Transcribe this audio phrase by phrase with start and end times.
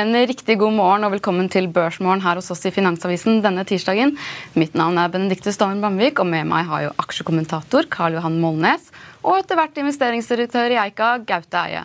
[0.00, 4.14] En riktig god morgen og velkommen til Børsmorgen her hos oss i Finansavisen denne tirsdagen.
[4.56, 8.86] Mitt navn er Benedikte Staven Bamvik, og med meg har jo aksjekommentator Karl Johan Molnes
[9.20, 11.82] og etter hvert investeringsdirektør i Eika, Gaute Eie.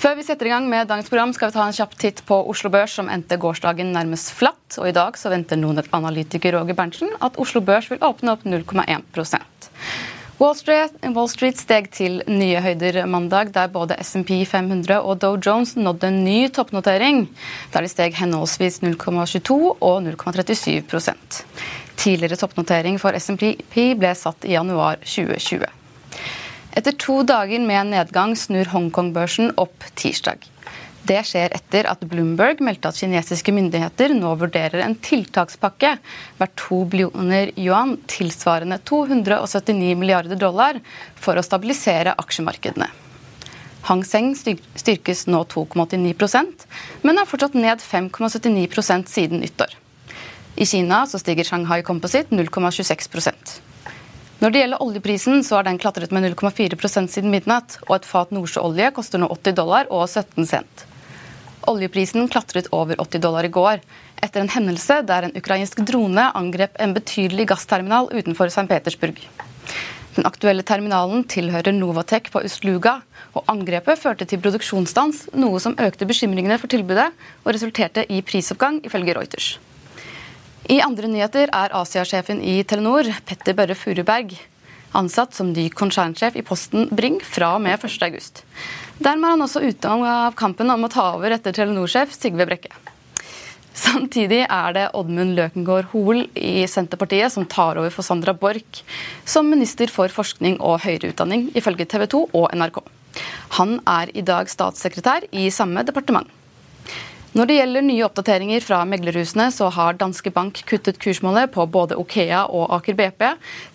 [0.00, 2.40] Før vi setter i gang med dagens program, skal vi ta en kjapp titt på
[2.50, 4.80] Oslo Børs, som endte gårsdagen nærmest flatt.
[4.80, 8.48] Og i dag så venter noen analytiker Roger Berntsen at Oslo Børs vil åpne opp
[8.48, 9.06] 0,1
[10.40, 15.34] Wall Street, Wall Street, steg til nye høyder mandag, der både SMP 500 og Dow
[15.36, 17.26] Jones nådde en ny toppnotering,
[17.74, 21.42] der de steg henholdsvis 0,22 og 0,37%
[22.00, 23.50] Tidligere toppnotering for SMP
[24.00, 25.68] ble satt i januar 2020.
[26.72, 30.40] Etter to dager med nedgang snur Hongkong-børsen opp tirsdag.
[31.06, 35.94] Det skjer etter at Bloomberg meldte at kinesiske myndigheter nå vurderer en tiltakspakke
[36.38, 40.80] verdt 2 billioner yuan, tilsvarende 279 milliarder dollar,
[41.16, 42.90] for å stabilisere aksjemarkedene.
[43.88, 46.66] Hang Seng styrkes nå 2,89
[47.02, 49.72] men er fortsatt ned 5,79% siden nyttår.
[50.60, 53.60] I Kina stiger Shanghai Composite 0,26
[54.40, 58.30] når det gjelder oljeprisen, så har den klatret med 0,4% siden midnatt, og et fat
[58.32, 60.86] nordsjøolje koster nå 80 dollar og 17 cent.
[61.68, 63.82] Oljeprisen klatret over 80 dollar i går,
[64.22, 68.68] etter en hendelse der en ukrainsk drone angrep en betydelig gassterminal utenfor St.
[68.70, 69.20] Petersburg.
[70.16, 72.98] Den aktuelle terminalen tilhører Novatek på Ustluga,
[73.36, 77.10] og angrepet førte til produksjonsstans, noe som økte bekymringene for tilbudet
[77.44, 79.50] og resulterte i prisoppgang, ifølge Reuters.
[80.70, 84.34] I andre nyheter er Asiasjefen i Telenor, Petter Børre Furuberg,
[84.96, 88.42] ansatt som ny konsernsjef i Posten Bring fra og med 1.8.
[89.00, 92.72] Dermed er han også ute av kampen om å ta over etter Telenor-sjef Sigve Brekke.
[93.80, 98.82] Samtidig er det Oddmund Løkengård Hoel i Senterpartiet som tar over for Sandra Borch
[99.24, 102.82] som minister for forskning og høyere utdanning, ifølge TV 2 og NRK.
[103.56, 106.28] Han er i dag statssekretær i samme departement.
[107.30, 111.94] Når det gjelder nye oppdateringer fra meglerhusene, så har Danske Bank kuttet kursmålet på både
[112.00, 113.22] Okea og Aker BP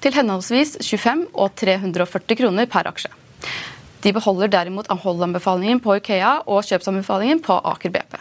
[0.04, 3.14] til henholdsvis 25 og 340 kroner per aksje.
[4.04, 8.20] De beholder derimot holdanbefalingen på Okea og kjøpsanbefalingen på Aker BP.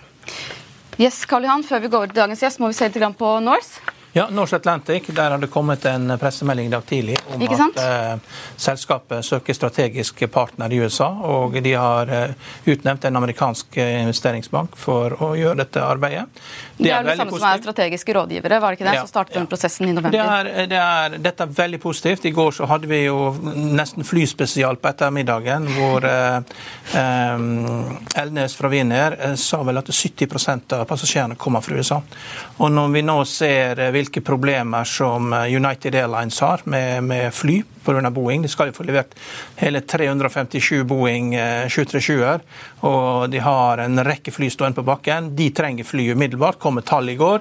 [1.02, 3.34] Yes, Karl Johan, Før vi går over til dagens gjest, må vi se litt på
[3.42, 3.93] Norse.
[4.16, 8.18] Ja, Norse Atlantic, der har det kommet en pressemelding i dag tidlig om at eh,
[8.56, 11.08] selskapet søker strategisk partner i USA.
[11.34, 16.28] Og de har eh, utnevnt en amerikansk eh, investeringsbank for å gjøre dette arbeidet.
[16.76, 18.94] Det, det er det samme som er strategiske rådgivere, var det ikke det?
[19.00, 19.40] Ja, som startet ja.
[19.42, 20.14] den prosessen i november?
[20.14, 22.30] Det er, det er, dette er veldig positivt.
[22.30, 23.18] I går så hadde vi jo
[23.50, 26.38] nesten flyspesial på ettermiddagen, hvor eh,
[27.02, 31.98] eh Elnes fra Wiener eh, sa vel at 70% av passasjerene kommer fra USA.
[32.62, 37.32] Og når vi nå ser hvilke hvilke problemer som eh, United Airlines har med, med
[37.34, 38.10] fly pga.
[38.14, 38.42] Boeing.
[38.42, 39.14] De skal jo få levert
[39.60, 42.40] hele 357 Boeing 737-er.
[42.40, 45.30] Eh, og de har en rekke fly stående på bakken.
[45.36, 46.58] De trenger fly umiddelbart.
[46.58, 47.40] kom med tall i går.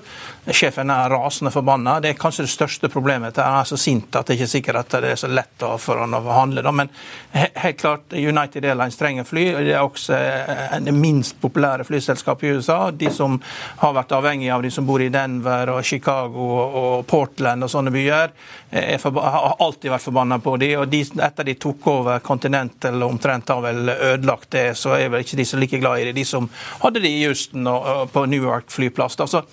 [0.51, 1.99] Sjefen er rasende forbanna.
[1.99, 3.37] Det er kanskje det største problemet.
[3.37, 5.99] Han er så sint at det ikke er sikkert at det er så lett for
[5.99, 6.71] han å handle.
[6.71, 6.89] Men
[7.33, 9.45] helt klart, United Airlines trenger fly.
[9.63, 12.79] Det er også eh, det minst populære flyselskapet i USA.
[12.91, 13.39] De som
[13.83, 17.93] har vært avhengige av de som bor i Denver og Chicago og Portland og sånne
[17.93, 18.33] byer,
[18.73, 23.49] har alltid vært forbanna restriksjoner på de, og de, etter de tok over Continental omtrent
[23.49, 26.13] har vel ødelagt det, så er vel ikke de så like glad i det.
[26.15, 26.49] De som
[26.81, 29.19] hadde det i Houston og, og på Newark flyplass.
[29.19, 29.43] Altså,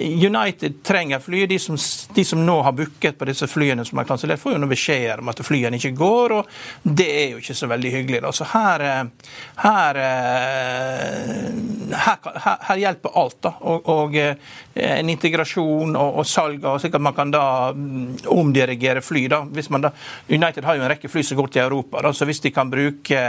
[0.00, 1.46] United trenger fly.
[1.46, 1.76] De som,
[2.14, 5.20] de som nå har booket på disse flyene som er kansellert, får jo noen beskjeder
[5.20, 6.46] om at flyene ikke går, og
[6.82, 8.22] det er jo ikke så veldig hyggelig.
[8.24, 8.32] Da.
[8.32, 8.86] Så her,
[9.64, 10.00] her,
[12.06, 12.30] her,
[12.68, 13.38] her hjelper alt.
[13.40, 14.16] da, og, og
[14.80, 17.44] en integrasjon og, og salg, og slik at man kan da
[17.74, 19.26] mm, omdirigere fly.
[19.30, 19.92] da, hvis man da,
[20.28, 22.70] United har jo en rekke fly som går til Europa, da, så hvis de kan
[22.70, 23.20] bruke,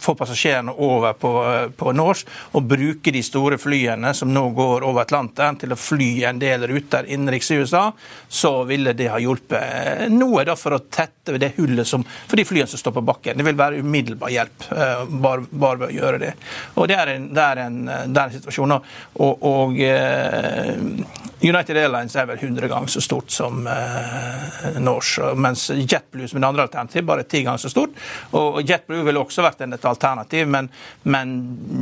[0.00, 1.32] få passasjerene over på,
[1.76, 6.10] på Norse og bruke de store flyene som nå går over Atlanteren til å fly
[6.28, 7.88] en del ruter innenriks i USA,
[8.28, 12.46] så ville det ha hjulpet noe da for å tette det hullet som, for de
[12.46, 13.38] flyene som står på bakken.
[13.38, 16.32] Det vil være umiddelbar hjelp eh, bare, bare ved å gjøre det.
[16.78, 18.78] Og Det er en, det er en, det er en situasjon.
[19.24, 25.66] Og, og eh, United Airlines er vel 100 ganger så stort som eh, Norse, mens
[25.74, 27.96] JetBlue som er det andre alternativ, bare ti ganger så stort.
[28.38, 30.70] Og JetBlue ville også vært et alternativ, men,
[31.04, 31.34] men,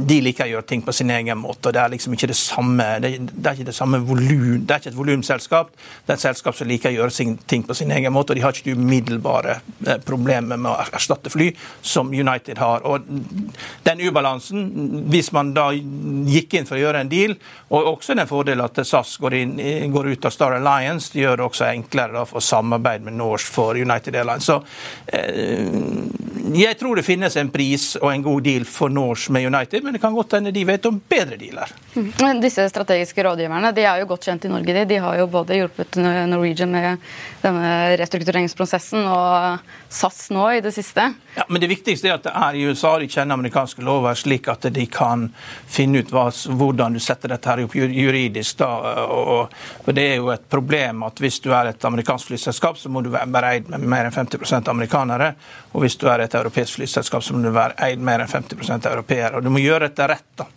[0.08, 1.68] de liker å gjøre ting på sin egen måte.
[1.68, 4.74] og Det er liksom ikke det samme det, det er ikke det samme volum, det
[4.74, 5.72] er ikke et volumselskap.
[6.06, 8.44] Det er et selskap som liker å gjøre ting på sin egen måte, og de
[8.44, 11.50] har ikke de umiddelbare eh, problemer med å erstatte fly
[11.80, 12.86] som United har.
[12.88, 13.06] Og
[13.86, 14.66] den ubalansen,
[15.12, 17.36] hvis man da gikk inn for å gjøre en deal,
[17.72, 19.54] og også den fordelen at SAS går, inn,
[19.92, 21.12] går, ut av Star Alliance.
[21.12, 24.31] Det gjør det også enklere da, for samarbeid med Norse for United Airlines.
[24.40, 24.62] Så
[25.06, 25.69] eh,
[26.55, 29.93] jeg tror det finnes en pris og en god deal for Norse med United, men
[29.93, 31.70] det kan godt hende de vet om bedre dealer.
[31.94, 32.12] Mm.
[32.20, 34.75] Men disse strategiske rådgiverne de er jo godt kjent i Norge.
[34.75, 35.99] De, de har jo både hjulpet
[36.29, 37.12] Norwegian med
[37.43, 39.58] denne restruktureringsprosessen og
[39.93, 41.08] SAS nå i det siste.
[41.35, 44.49] Ja, men Det viktigste er at det er i USA de kjenner amerikanske lover, slik
[44.52, 45.28] at de kan
[45.70, 48.58] finne ut hva, hvordan du setter dette her opp juridisk.
[48.62, 48.69] Da,
[49.08, 49.55] og,
[49.85, 53.02] for Det er jo et problem at hvis du er et amerikansk flyselskap, så må
[53.02, 54.21] du være eid med mer enn 50
[54.69, 55.34] amerikanere.
[55.72, 58.90] Og hvis du er et europeisk flyselskap, så må du være eid mer enn 50%
[58.90, 59.36] europeere.
[59.36, 60.28] Og du må gjøre dette rett.
[60.36, 60.48] da.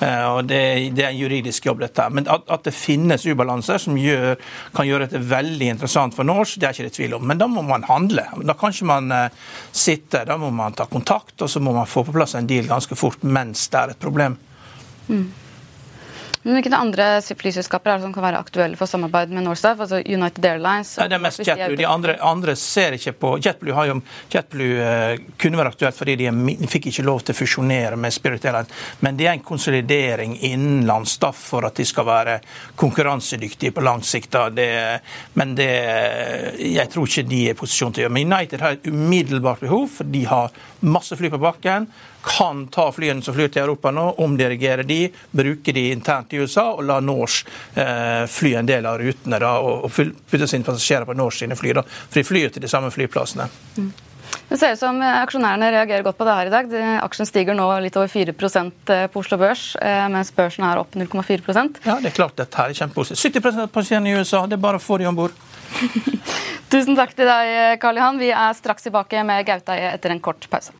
[0.00, 0.60] Eh, og det,
[0.96, 2.06] det, er en juridisk jobb, dette.
[2.12, 4.38] Men at, at det finnes ubalanser som gjør,
[4.76, 7.26] kan gjøre dette veldig interessant for norsk, det er ikke det tvil om.
[7.28, 8.24] Men da må man handle.
[8.46, 11.90] Da kan ikke man uh, sitte, da må man ta kontakt, og så må man
[11.90, 14.38] få på plass en deal ganske fort mens det er et problem.
[15.10, 15.26] Mm.
[16.42, 19.82] Men Hvilke andre flyselskaper er det som kan være aktuelle for samarbeid med Norstaff?
[19.84, 20.94] Altså United Airlines?
[20.96, 21.76] Nei, det er mest JetBlue.
[21.76, 23.98] De andre, andre, ser ikke på JetBlue, har jo,
[24.32, 26.30] JetBlue uh, kunne være aktuelt fordi de,
[26.62, 28.72] de fikk ikke lov til å fusjonere med Spirit Airlines.
[29.04, 32.38] Men det er en konsolidering innenlands for at de skal være
[32.80, 34.38] konkurransedyktige på lang sikt.
[34.56, 34.70] Det,
[35.36, 35.70] men det,
[36.56, 38.16] jeg tror ikke de er i posisjon til å gjøre.
[38.16, 41.90] Men United har et umiddelbart behov, for de har masse fly på bakken
[42.22, 46.70] kan ta flyene som flyr til Europa nå, omdirigere de, bruke de internt i USA
[46.74, 51.08] og la Norse eh, fly en del av rutene da, og, og putte sine passasjerer
[51.08, 51.74] på Norse sine fly.
[51.80, 53.48] da, For de flyr til de samme flyplassene.
[53.78, 53.90] Mm.
[54.50, 56.72] Det ser ut som aksjonærene reagerer godt på det her i dag.
[57.04, 60.98] Aksjen stiger nå litt over 4 eh, på Oslo Børs, eh, mens børsen er opp
[60.98, 63.38] 0,4% Ja, det er klart dette her er kjempepositivt.
[63.38, 65.38] 70 av pasientene i USA, det er bare å få de om bord.
[66.72, 68.18] Tusen takk til deg, Karl Johan.
[68.22, 70.79] Vi er straks tilbake med Gautaie etter en kort pause.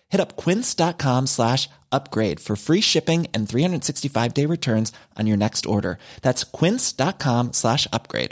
[0.11, 5.65] Hit up quince.com slash upgrade for free shipping and 365 day returns on your next
[5.65, 5.97] order.
[6.21, 8.31] That's quince.com slash upgrade.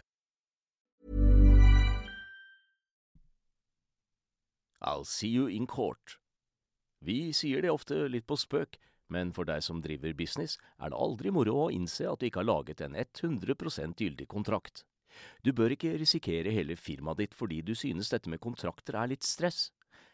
[4.81, 6.17] I'll see you in court.
[7.01, 8.77] Vi sier det ofte litt på spøk,
[9.11, 12.41] men for deg som driver business, er det aldri moro å innse at du ikke
[12.41, 14.83] har laget en 100% gyldig kontrakt.
[15.43, 19.27] Du bør ikke risikere hele firmaet ditt fordi du synes dette med kontrakter er litt
[19.27, 19.69] stress.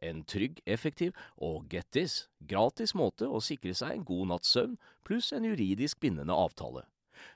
[0.00, 4.78] en trygg, effektiv og get this, gratis måte å sikre seg en god natts søvn
[5.06, 6.86] pluss en juridisk bindende avtale.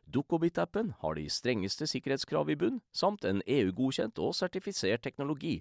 [0.08, 5.58] Dukkobit-appen har de strengeste sikkerhetskrav i bunn, samt en EU-godkjent og sertifisert teknologi.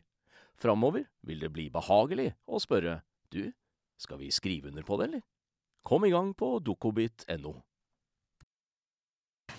[0.60, 3.02] Framover vil det bli behagelig å spørre
[3.34, 3.52] du,
[4.00, 5.24] skal vi skrive under på det, eller?
[5.84, 7.58] Kom i gang på dukkobit.no.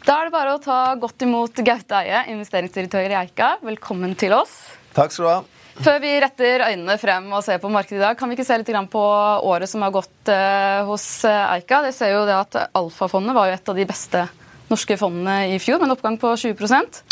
[0.05, 3.55] Da er det bare å ta godt imot Gaute Eie, investeringsdirektør i Eika.
[3.65, 4.57] Velkommen til oss.
[4.97, 5.64] Takk skal du ha.
[5.75, 8.59] Før vi retter øynene frem og ser på markedet i dag, kan vi ikke se
[8.61, 9.03] litt på
[9.51, 11.83] året som har gått uh, hos eh, Eika?
[11.83, 14.23] Det ser jo det at Alfa-fondet var et av de beste
[14.71, 17.03] norske fondene i fjor, med en oppgang på 20%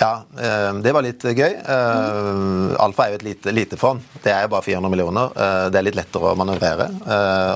[0.00, 1.52] ja, eh, det var litt gøy.
[2.82, 4.00] Alfa er jo et lite, lite fond.
[4.24, 5.36] Det er jo bare 400 millioner.
[5.70, 6.88] Det er litt lettere å manøvrere.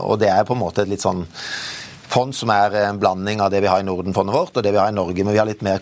[0.06, 1.24] Og det er på en måte et litt sånn
[2.10, 4.80] fond som er en blanding av det vi har i Norden-fondet vårt og det vi
[4.80, 5.80] har i Norge, men vi har litt, mer,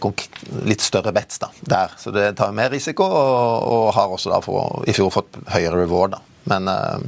[0.64, 1.96] litt større bets da, der.
[2.00, 5.84] Så det tar mer risiko, og, og har også da for, i fjor fått høyere
[5.84, 6.16] reward.
[6.16, 6.22] da.
[6.44, 6.98] Men, eh,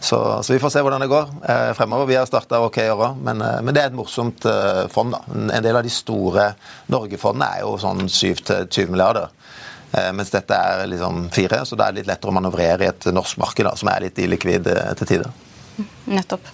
[0.00, 2.08] så, så, vi får se hvordan det går eh, fremover.
[2.08, 4.46] Vi har starta ok i år men, eh, men, det er et morsomt
[4.92, 5.12] fond.
[5.12, 5.20] da.
[5.58, 6.52] En del av de store
[6.92, 9.28] Norge-fondene er jo sånn 7-20 milliarder.
[10.12, 13.38] Mens dette er liksom fire, så det er litt lettere å manøvrere i et norsk
[13.40, 14.68] marked da, som er litt illikvid
[15.00, 15.30] til tider.
[16.08, 16.46] Nettopp.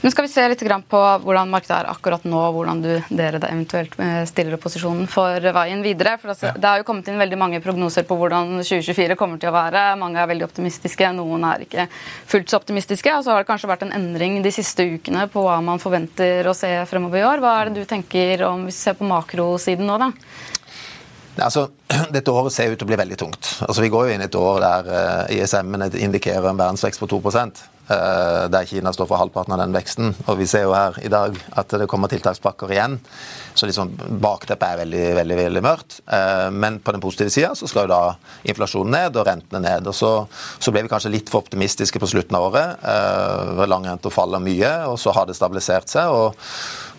[0.00, 3.40] Men skal vi se litt på hvordan markedet er akkurat nå, og hvordan du, dere
[3.48, 6.16] eventuelt eh, stiller posisjonen for veien videre.
[6.20, 9.50] For altså, Det har jo kommet inn veldig mange prognoser på hvordan 2024 kommer til
[9.50, 9.84] å være.
[10.00, 11.86] Mange er veldig optimistiske, noen er ikke
[12.28, 13.14] fullt så optimistiske.
[13.16, 16.46] Og så har det kanskje vært en endring de siste ukene på hva man forventer
[16.50, 17.44] å se fremover i år.
[17.44, 20.12] Hva er det du tenker om hvis vi ser på makrosiden nå, da?
[21.36, 21.68] Altså,
[22.14, 23.56] dette året ser ut til å bli veldig tungt.
[23.66, 27.10] Altså, Vi går jo inn i et år der eh, ISM-ene indikerer en verdensvekst på
[27.16, 30.14] 2 Eh, der Kina står for halvparten av den veksten.
[30.26, 32.98] Og vi ser jo her i dag at det kommer tiltakspakker igjen.
[33.56, 35.98] Så liksom bakteppet er veldig veldig, veldig mørkt.
[36.12, 38.00] Eh, men på den positive sida så skal jo da
[38.52, 39.88] inflasjonen ned og rentene ned.
[39.88, 40.12] Og så,
[40.60, 42.84] så ble vi kanskje litt for optimistiske på slutten av året.
[42.84, 46.12] Eh, Langrenta faller mye, og så har det stabilisert seg.
[46.12, 46.36] og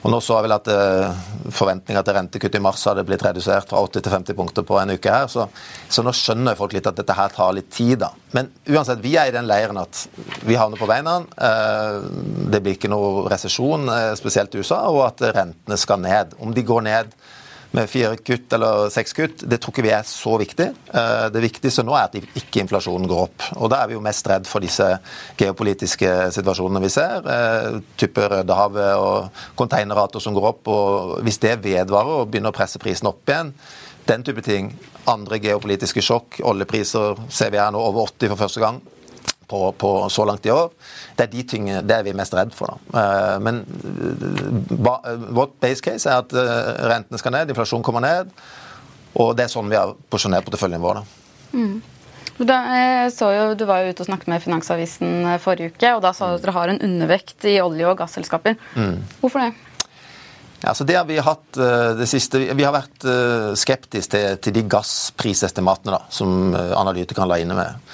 [0.07, 3.67] og Nå så jeg vel at eh, forventninga til rentekutt i mars hadde blitt redusert
[3.67, 5.25] fra 80 til 50 punkter på en uke her.
[5.31, 5.47] Så,
[5.89, 7.97] så, nå skjønner folk litt at dette her tar litt tid.
[8.05, 8.11] da.
[8.37, 10.05] Men uansett, vi er i den leiren at
[10.45, 11.17] vi havner på beina.
[11.33, 16.37] Det blir ikke noe resesjon, spesielt i USA, og at rentene skal ned.
[16.47, 17.11] Om de går ned
[17.75, 20.67] med fire kutt eller seks kutt, det tror ikke vi er så viktig.
[20.71, 23.47] Eh, det viktigste nå er at ikke inflasjonen går opp.
[23.57, 24.87] Og Da er vi jo mest redd for disse
[25.37, 27.27] geopolitiske situasjonene vi ser.
[27.27, 30.67] Eh, type Rødehavet og konteinerrater som går opp.
[30.67, 33.53] og Hvis det vedvarer og begynner å presse prisen opp igjen,
[34.07, 34.71] den type ting.
[35.07, 36.39] Andre geopolitiske sjokk.
[36.43, 38.81] Oljepriser ser vi her nå over 80 for første gang
[39.47, 40.71] på, på, så langt i år.
[41.15, 42.73] Det er de tingene det er vi mest redd for.
[42.73, 43.01] Da.
[43.01, 43.61] Eh, men
[44.75, 44.99] ba,
[45.35, 48.33] vårt base case er at eh, rentene skal ned, inflasjonen kommer ned.
[49.17, 50.99] Og det er sånn vi har porsjonert porteføljen vår.
[50.99, 51.53] Da.
[51.57, 51.77] Mm.
[52.37, 52.57] Da,
[53.09, 56.29] jo, du var jo ute og snakket med Finansavisen eh, forrige uke, og da sa
[56.29, 58.59] du at dere har en undervekt i olje- og gasselskaper.
[58.75, 58.99] Mm.
[59.23, 59.53] Hvorfor det?
[60.57, 61.57] Ja, så det har Vi hatt
[61.99, 63.03] det siste, vi har vært
[63.61, 67.91] skeptiske til, til de gassprisestimatene da, som analytikerne la inne med.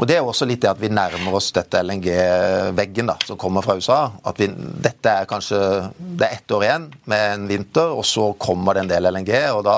[0.00, 3.60] Og Det er også litt det at vi nærmer oss dette LNG-veggen da, som kommer
[3.60, 3.98] fra USA.
[4.24, 5.58] At vi, dette er kanskje
[5.98, 9.32] det er ett år igjen med en vinter, og så kommer det en del LNG.
[9.52, 9.74] og Da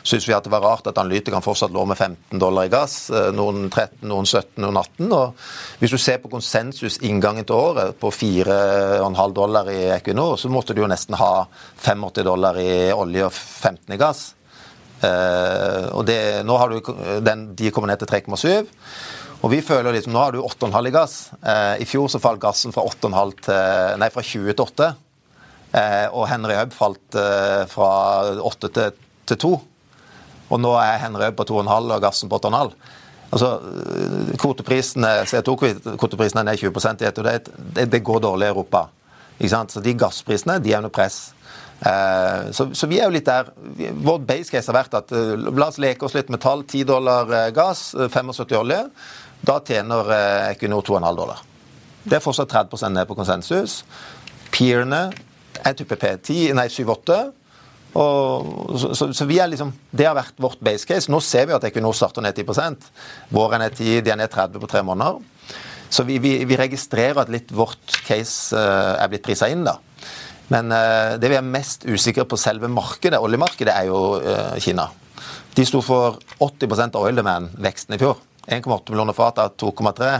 [0.00, 2.94] syns vi at det var rart at analytikerne fortsatt lå med 15 dollar i gass.
[3.10, 5.12] Eh, noen 13, noen 17, noen 18.
[5.12, 5.44] og
[5.82, 10.72] Hvis du ser på konsensus inngangen til året på 4,5 dollar i Equinor, så måtte
[10.72, 11.44] du jo nesten ha
[11.84, 14.24] 85 dollar i olje og 15 i gass.
[14.96, 16.16] Uh, og det,
[16.48, 16.78] nå har du,
[17.20, 18.70] den, De kommer ned til 3,7.
[19.44, 21.16] Og vi føler liksom, Nå har du 8,5 i gass.
[21.42, 24.92] Eh, I fjor så falt gassen fra, 8,5 til, nei, fra 20 til 8.
[25.76, 27.90] Eh, og Henry Hub falt eh, fra
[28.40, 29.54] 8 til, til 2.
[30.46, 32.74] Og nå er Henry Hub på 2,5 og gassen på 8,5.
[33.26, 33.48] Altså,
[34.38, 38.86] kvoteprisene, CO2-kvoteprisene er ned 20 i ett, og det, det, går dårlig i Europa.
[39.36, 39.74] Ikke sant?
[39.74, 41.34] Så de gassprisene de er under press.
[41.80, 43.50] Eh, så, så, vi er jo litt der.
[44.06, 46.64] Vår base case har vært at la oss leke oss litt med tall.
[46.64, 48.80] 10 dollar gass, 75 olje.
[49.46, 51.42] Da tjener eh, Equinor 2,5 dollar.
[52.06, 53.80] Det er fortsatt 30 ned på konsensus.
[54.54, 55.08] Peerne
[55.62, 57.18] er type P10, nei 7-8.
[57.96, 61.10] Så, så, så, vi er liksom, Det har vært vårt base case.
[61.12, 62.90] Nå ser vi at Equinor starter ned 10
[63.32, 65.22] Våren er 10, de er ned 30 på tre måneder.
[65.88, 69.64] Så vi, vi, vi registrerer at litt vårt case uh, er blitt prisa inn.
[69.64, 69.78] da.
[70.52, 74.90] Men uh, det vi er mest usikre på selve markedet, oljemarkedet, er jo uh, Kina.
[75.56, 78.18] De sto for 80 av oil demand-veksten i fjor.
[78.46, 80.12] 1,8 millioner fat av 2,3.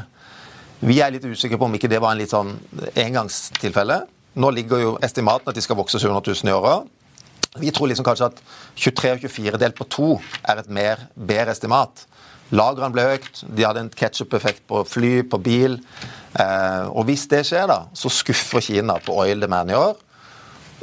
[0.87, 2.53] Vi er litt usikre på om ikke det var en litt sånn
[2.99, 4.03] engangstilfelle.
[4.37, 6.93] Nå ligger jo estimaten at de skal vokse 700 000 i året.
[7.57, 8.43] Vi tror liksom kanskje at
[8.77, 10.11] 23 og 24 delt på to
[10.45, 12.05] er et mer bedre estimat.
[12.55, 15.81] Lagrene ble økt, de hadde en ketsjup-effekt på fly, på bil.
[16.39, 19.97] Eh, og hvis det skjer, da, så skuffer Kina på oil demand i år.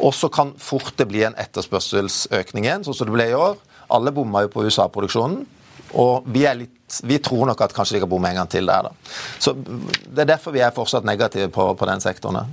[0.03, 3.59] Og så kan fort det bli en etterspørselsøkning igjen, sånn som det ble i år.
[3.93, 5.45] Alle bomma jo på USA-produksjonen.
[5.99, 8.89] Og vi, litt, vi, tror nok at kanskje de kan bomme en gang til der.
[8.89, 8.93] da.
[9.39, 12.45] Så Det er derfor vi er fortsatt negative på, på den sektoren.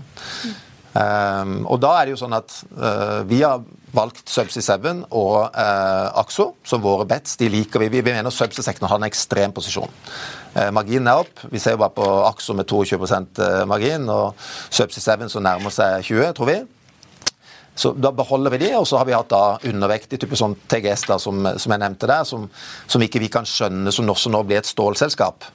[0.90, 3.60] Um, og da er det jo sånn at uh, vi har
[3.94, 7.36] valgt Subsea 7 og uh, Axo som våre bets.
[7.38, 7.92] De liker vi.
[7.94, 9.92] Vi mener Subsea-sektoren har en ekstrem posisjon.
[10.56, 11.46] Uh, marginen er opp.
[11.52, 13.38] Vi ser jo bare på Axo med 22%
[13.70, 14.34] margin, og
[14.68, 16.58] Subsea 7 som nærmer seg 20, tror vi.
[17.74, 21.06] Så Da beholder vi de, og så har vi hatt da undervektig type sånn TGS
[21.08, 22.48] da, som, som jeg nevnte der, som,
[22.86, 25.46] som, ikke vi kan skjønne som også nå blir et stålselskap.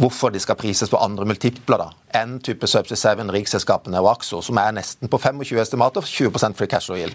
[0.00, 4.40] Hvorfor de skal prises på andre multipler da, enn type Subsea 7, riksselskapene og Axo,
[4.46, 7.12] som er nesten på 25 estimater, 20% free cash oil.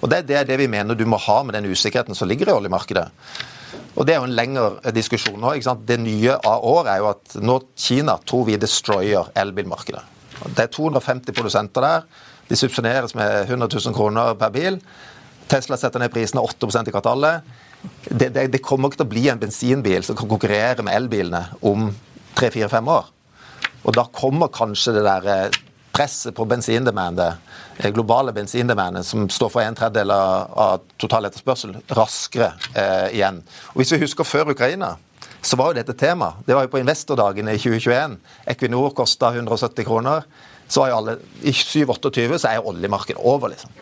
[0.00, 2.50] Og Det, det er det vi mener du må ha med den usikkerheten som ligger
[2.50, 3.06] i oljemarkedet.
[3.94, 5.54] Og Det er jo en lengre diskusjon nå.
[5.54, 5.86] ikke sant?
[5.86, 10.02] Det nye av året er jo at nå Kina tror vi destroyer elbilmarkedet.
[10.50, 12.08] Det er 250 produsenter der.
[12.48, 14.78] De subsidieres med 100 000 kroner per bil.
[15.48, 17.54] Tesla setter ned prisene 8% i kvartalet.
[18.08, 21.42] Det, det, det, kommer ikke til å bli en bensinbil som kan konkurrere med elbilene
[21.68, 21.90] om
[22.36, 23.10] tre-fire-fem år.
[23.84, 25.58] Og da kommer kanskje det der eh,
[25.94, 27.42] presset på bensindemandet,
[27.76, 33.42] eh, globale bensindemandet, som står for en tredjedel av, av total etterspørsel, raskere eh, igjen.
[33.74, 34.94] Og Hvis vi husker før Ukraina,
[35.44, 36.32] så var jo dette tema.
[36.46, 38.16] Det var jo på investordagen i 2021.
[38.48, 40.24] Equinor kosta 170 kroner
[40.68, 43.72] så var jo alle I 7-28 så er oljemarkedet over, liksom.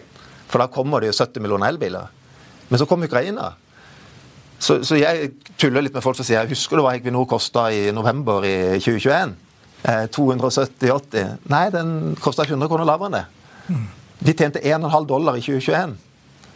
[0.50, 2.10] For da kommer det jo 70 millioner elbiler.
[2.68, 3.52] Men så kom Ukraina.
[4.62, 7.66] Så, så, jeg tuller litt med folk som sier jeg husker du hva Equinor kosta
[7.74, 9.32] i november i 2021?
[9.82, 11.32] Eh, 270-80.
[11.50, 13.80] Nei, den kosta 100 kroner lavere enn det.
[14.22, 15.96] De tjente 1,5 dollar i 2021.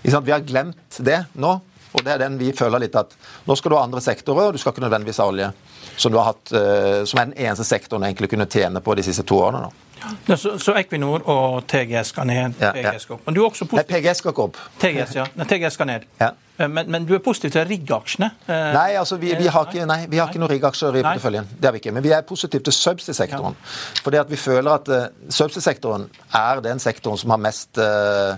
[0.06, 1.56] Vi har glemt det nå.
[1.97, 3.14] Og det er den vi føler litt at
[3.49, 5.49] nå skal du ha andre sektorer, og du skal ikke nødvendigvis ha olje.
[5.97, 9.25] Som, hatt, uh, som er den eneste sektoren du egentlig kunne tjene på de siste
[9.26, 9.64] to årene.
[9.64, 9.85] nå.
[10.26, 12.58] Ja, så, så, Equinor og TGS skal ned?
[12.60, 13.26] Ja, TGS skal opp.
[13.26, 13.94] Men du er også positiv...
[13.94, 14.58] Nei, PGS skal ikke opp.
[14.82, 15.24] TGS, ja.
[15.38, 16.04] Nei, TGS skal ned.
[16.20, 16.30] Ja.
[16.58, 18.30] Eh, men, men, du er positiv til rigg-aksjene?
[18.46, 21.50] Eh, nei, altså vi, vi, har ikke, nei, vi har ikke noen rigg-aksjer i porteføljen.
[21.56, 21.94] Det har vi ikke.
[21.96, 23.58] Men vi er positive til subsea-sektoren.
[23.58, 23.75] Ja.
[24.06, 28.36] Fordi at vi føler at uh, subsea-sektoren er den sektoren som har mest uh,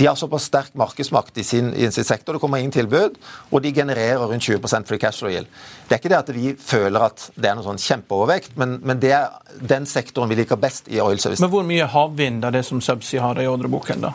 [0.00, 2.32] de har såpass sterk markedsmakt i sin, i sin, sektor.
[2.32, 3.18] Det kommer ingen tilbud,
[3.50, 5.46] og de genererer rundt 20 free cash flow yield.
[5.88, 9.00] Det er ikke det at vi føler at det er noe sånn kjempeovervekt, men, men,
[9.02, 9.28] det er
[9.60, 11.42] den sektoren vi liker best i oil service.
[11.44, 14.14] Men hvor mye havvind er det som Subsea har i ordreboken, da?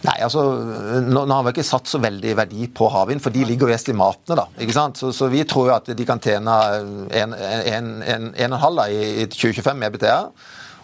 [0.00, 0.42] Nei, altså,
[1.04, 3.74] nå, nå, har vi ikke satt så veldig verdi på havvind, for de ligger jo
[3.74, 4.38] i estimatene.
[4.38, 5.00] da, ikke sant?
[5.00, 6.54] Så, så vi tror jo at de kan tjene
[7.20, 7.36] en, en,
[7.74, 10.22] en, en, og en halv i, i 2025 med BTA.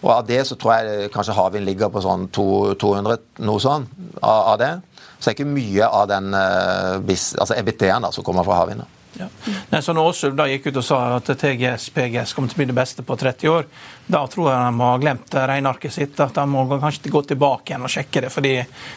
[0.03, 3.17] Og av det så tror jeg kanskje havvind ligger på sånn 200,
[3.49, 3.87] noe sånn
[4.21, 4.75] av, det.
[5.17, 8.85] Så det er ikke mye av den uh, altså EBT-en som kommer fra havvind.
[9.19, 9.29] Ja.
[9.71, 12.69] Nei, så når Aasrud gikk ut og sa at TGS PGS kommer til å bli
[12.71, 13.69] det beste på 30 år,
[14.07, 16.21] da tror jeg de har glemt regnearket sitt.
[16.23, 18.33] At de må kanskje gå tilbake igjen og sjekke det.
[18.35, 18.55] fordi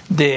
[0.08, 0.34] det,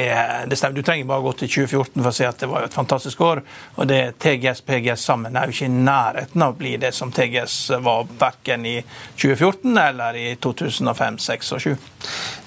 [0.49, 0.77] det stemmer.
[0.77, 3.43] Du trenger bare gå til 2014 for å si at det var et fantastisk år.
[3.77, 7.13] Og det TGS PGS sammen er jo ikke i nærheten av å bli det som
[7.13, 8.79] TGS var verken i
[9.21, 11.79] 2014 eller i 2005, 2006 og 2007.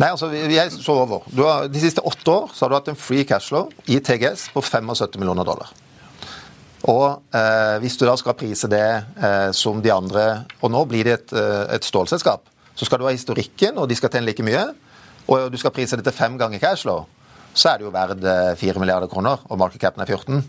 [0.02, 1.26] Nei, altså, jeg så over.
[1.38, 4.50] Har, de siste åtte år så har du hatt en free cash flow i TGS
[4.54, 5.72] på 75 millioner dollar.
[6.92, 8.86] Og eh, Hvis du da skal prise det
[9.18, 12.46] eh, som de andre Og nå blir det et, eh, et stålselskap.
[12.76, 14.66] Så skal du ha historikken, og de skal tjene like mye.
[15.32, 17.06] Og du skal prise det til fem ganger cashflow.
[17.56, 18.26] Så er det jo verdt
[18.60, 20.44] 4 eh, milliarder kroner, og market capen er 14.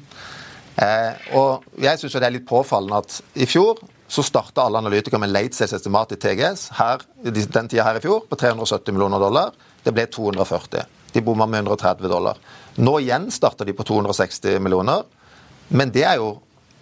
[0.82, 3.78] Eh, og Jeg syns det er litt påfallende at i fjor
[4.10, 8.02] så starta alle analytikere med late sales estimat i TGS her, den tida her i
[8.02, 9.54] fjor på 370 millioner dollar.
[9.82, 10.82] Det ble 240.
[11.14, 12.38] De bomma med 130 dollar.
[12.76, 15.06] Nå igjen starter de på 260 millioner.
[15.68, 16.36] Men det er jo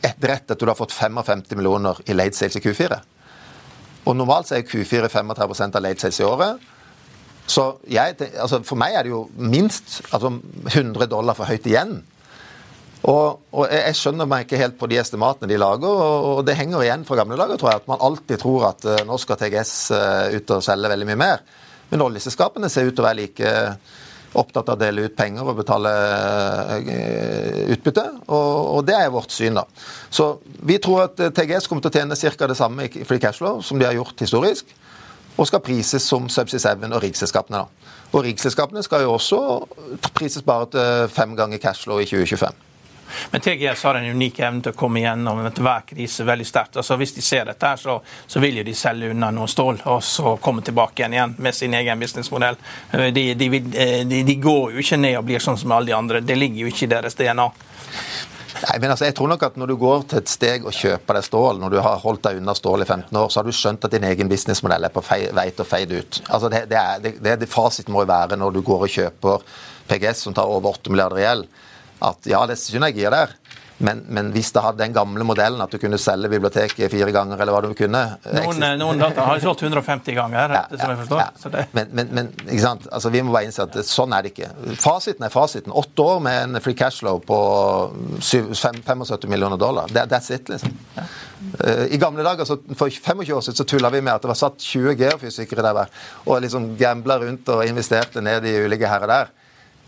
[0.05, 2.99] etter rett at du har fått 55 millioner i late sales i Q4.
[4.05, 6.71] Og normalt så er Q4 35 av late sales i året.
[7.47, 10.33] Så jeg, altså for meg er det jo minst altså
[10.73, 11.99] 100 dollar for høyt igjen.
[13.05, 16.87] Og, og, Jeg skjønner meg ikke helt på de estimatene de lager, og, det henger
[16.87, 17.83] igjen fra gamle dager, tror jeg.
[17.83, 21.21] At man alltid tror at uh, nå skal TGS uh, ut og selge veldig mye
[21.21, 21.45] mer.
[21.91, 23.53] Men oljeselskapene ser ut til å være like
[24.35, 25.93] opptatt av å dele ut penger og betale
[26.81, 28.07] eh, utbytte.
[28.27, 29.65] Og, og det er vårt syn, da.
[30.11, 30.35] Så
[30.67, 32.51] vi tror at TGS kommer til å tjene ca.
[32.51, 34.75] det samme i free cashflow som de har gjort historisk.
[35.35, 37.01] Og skal prises som Subsea 7 og
[37.51, 37.65] da.
[38.15, 39.41] Og riksselskapene skal jo også
[40.15, 42.74] prises bare til fem ganger cashflow i 2025.
[43.31, 46.79] Men TGS har en unik evne til å komme gjennom hver krise veldig sterkt.
[46.81, 49.83] Altså, hvis de ser dette, her, så, så vil jo de selge unna noe stål
[49.85, 52.61] og så komme tilbake igjen, igjen med sin egen businessmodell.
[52.93, 55.97] Eh, de, de, de, de, går jo ikke ned og blir sånn som alle de
[55.97, 56.23] andre.
[56.25, 57.49] Det ligger jo ikke i deres DNA.
[58.65, 61.19] Nei, men altså, jeg tror nok at Når du går til et steg og kjøper
[61.19, 63.57] deg stål, når du har holdt deg unna stål i 15 år, så har du
[63.57, 66.21] skjønt at din egen businessmodell er på vei til å fade ut.
[66.29, 69.45] Altså, det, det, er, det, det Fasiten må jo være når du går og kjøper
[69.91, 71.49] PGS som tar over 8 milliarder i gjeld,
[72.11, 73.37] at ja, det er synergier der.
[73.79, 77.41] Men, men, hvis det hadde den gamle modellen at du kunne selge biblioteket fire ganger,
[77.41, 81.01] eller hva du kunne Noen, eh, noen data har solgt 150 ganger, ja, som jeg
[81.01, 81.23] forstår.
[81.25, 81.65] Ja.
[81.75, 82.87] Men, men, men, ikke sant?
[82.95, 84.53] Altså, vi må bare innse at sånn er det ikke.
[84.81, 85.75] Fasiten er fasiten.
[85.75, 87.39] Åtte år med en free cash flow på
[88.23, 89.91] 75 millioner dollar.
[89.91, 90.79] That's it, liksom.
[91.59, 92.47] Eh, I gamle dager,
[92.79, 95.91] For 25 år siden så tulla vi med at det var satt 20 geofysikere der
[96.25, 99.35] og liksom gambla rundt og investerte ned i ulike herrer der.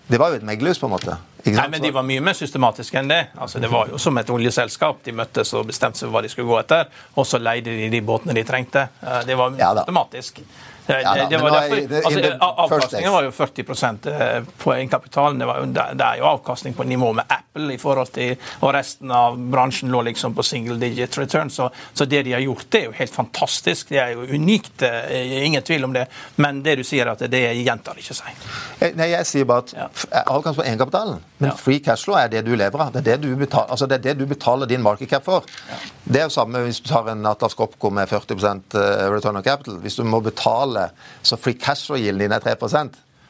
[0.06, 1.16] Det var jo et meglerhus, på en måte.
[1.46, 3.20] Nei, men De var mye mer systematiske enn det.
[3.38, 5.02] Altså, det var jo som et oljeselskap.
[5.06, 7.90] De møttes og bestemte seg for hva de skulle gå etter, og så leide de
[7.90, 8.88] de båtene de trengte.
[9.02, 10.42] Eh, det var ja, systematisk.
[10.86, 15.38] Det, det, det var derfor, altså, avkastningen var jo 40 eh, på egenkapitalen.
[15.38, 19.38] Det, det, er jo avkastning på nivå med Apple i forhold til Og resten av
[19.50, 21.50] bransjen lå liksom på single digit return.
[21.50, 23.88] Så, så det de har gjort, det er jo helt fantastisk.
[23.88, 26.06] Det er jo unikt, eh, ingen tvil om det.
[26.36, 28.46] Men det du sier, at det gjentar ikke seg.
[28.78, 29.88] Eh, nei, jeg sier bare at ja.
[30.22, 31.56] avkastning på egenkapitalen, men ja.
[31.58, 32.94] free cash flow er det du lever av.
[32.94, 35.50] Det er det du betaler, altså det er det du betaler din market cap for.
[35.66, 35.82] Ja.
[36.06, 38.78] Det er jo samme hvis du tar en Atlas Copco med 40%
[39.10, 39.80] return on capital.
[39.82, 42.56] Hvis du må betale betale, så free cash flow-gilden din er 3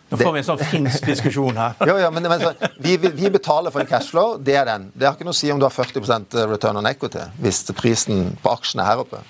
[0.07, 1.75] nå får vi en sånn finsk diskusjon her.
[1.91, 4.89] jo, ja, men, men så, vi, vi, betaler for en cashflow, det er den.
[4.95, 8.29] Det har ikke noe å si om du har 40% return on equity hvis prisen
[8.43, 9.23] på aksjene er her oppe.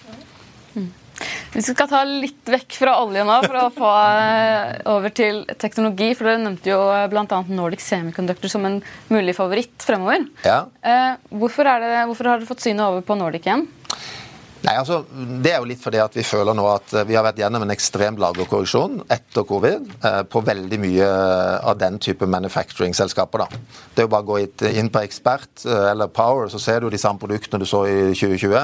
[0.77, 0.91] Mm.
[1.55, 6.11] Vi skal ta litt vekk fra olje nå for å få eh, over til teknologi.
[6.13, 7.41] for Dere nevnte jo bl.a.
[7.49, 10.29] Nordic Semiconductor som en mulig favoritt fremover.
[10.45, 10.67] Ja.
[10.85, 13.65] Eh, hvorfor, det, hvorfor har dere fått synet over på Nordic igjen?
[14.65, 15.03] Nei, altså,
[15.43, 17.67] Det er jo litt fordi at vi føler nå at eh, vi har vært gjennom
[17.67, 21.11] en ekstrem lagerkorreksjon etter covid eh, på veldig mye
[21.61, 23.45] av den type manufacturing-selskaper.
[23.45, 23.61] da.
[23.95, 26.91] Det er jo bare å gå inn på Expert eh, eller Power, så ser du
[26.91, 28.57] de samme produktene du så i 2020.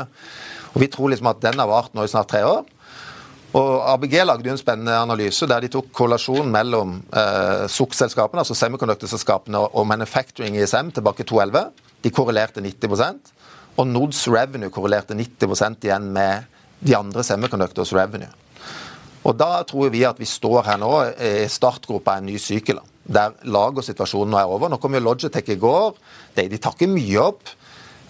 [0.72, 2.64] Og Vi tror liksom at den har vart nå i snart tre år.
[3.52, 8.56] Og ABG lagde jo en spennende analyse der de tok korrelasjon mellom eh, SUK-selskapene, altså
[8.56, 11.68] semiconductor-selskapene, og manufacturing ISM tilbake i 2011.
[12.02, 12.96] De korrelerte 90
[13.76, 16.48] og Nods revenue korrelerte 90% igjen med
[16.82, 18.30] de andre semiconductors revenue.
[19.22, 22.80] Og Da tror vi at vi står her nå i startgropa en ny sykkel.
[23.06, 24.68] Der lagersituasjonen nå er over.
[24.68, 25.94] Nå kom jo Logitech i går.
[26.36, 27.52] De, de ikke mye opp,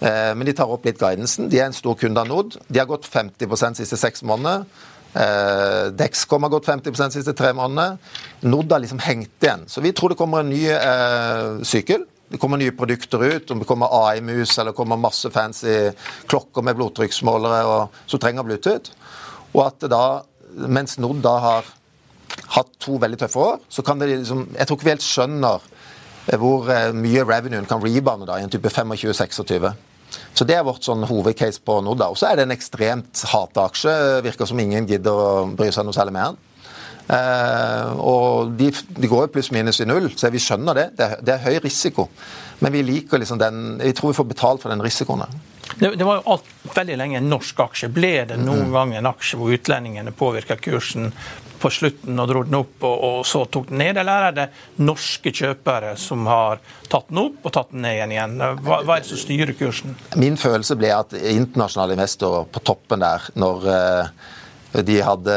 [0.01, 1.49] eh, men de tar opp litt guidancen.
[1.49, 2.57] De er en stor kunde av Nod.
[2.67, 4.65] De har gått 50 de siste seks måneder.
[5.13, 7.99] Eh, Dexcom har gått 50 de siste tre månedene.
[8.41, 9.67] Nod har liksom hengt igjen.
[9.69, 13.59] Så vi tror det kommer en ny eh, sykkel det kommer nye produkter ut, om
[13.61, 15.91] det kommer AI-mus eller kommer masse fancy
[16.25, 18.89] klokker med blodtrykksmålere og, som trenger Bluetooth.
[19.53, 20.23] Og at da,
[20.65, 21.69] mens Nord da har
[22.55, 25.67] hatt to veldig tøffe år, så kan det liksom Jeg tror ikke vi helt skjønner
[26.25, 29.69] eh, hvor eh, mye revenuen kan rebane da, i en type 25-26.
[30.33, 32.01] Så Det er vårt sånn hovedcase på Nord.
[32.09, 33.93] Og så er det en ekstremt hata aksje.
[34.25, 36.41] Virker som ingen gidder å bry seg noe særlig med den.
[37.03, 40.85] Uh, og de, de går jo pluss-minus i null, så vi skjønner det.
[40.97, 42.07] Det er, det er, høy risiko.
[42.63, 45.25] Men vi liker liksom den Vi tror vi får betalt for den risikoen.
[45.75, 47.89] Det, det, var jo alt, veldig lenge en norsk aksje.
[47.91, 48.75] Ble det noen mm.
[48.75, 51.11] gang en aksje hvor utlendingene påvirka kursen
[51.63, 54.47] på slutten og dro den opp og, og, så tok den ned, eller er det
[54.83, 56.59] norske kjøpere som har
[56.91, 58.35] tatt den opp og tatt den ned igjen?
[58.63, 59.95] Hva, hva er det som styrer kursen?
[60.19, 64.33] Min følelse ble at internasjonale investorer på toppen der, når uh,
[64.81, 65.35] de hadde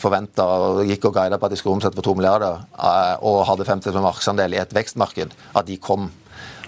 [0.00, 3.44] forventa og gikk og guida på at de skulle omsette for to milliarder eh, og
[3.50, 6.08] hadde 50 markedsandel i et vekstmarked, at de kom.